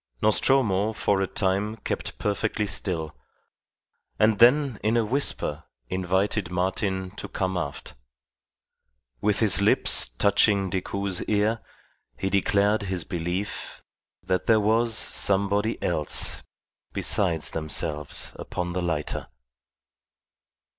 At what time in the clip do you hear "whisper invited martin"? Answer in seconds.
5.05-7.11